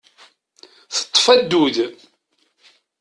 Teṭṭef 0.95 1.25
addud. 1.35 1.77